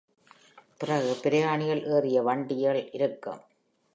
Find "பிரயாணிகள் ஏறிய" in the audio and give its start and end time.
1.21-2.21